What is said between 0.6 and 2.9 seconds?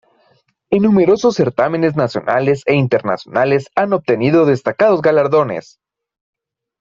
En numerosos certámenes nacionales e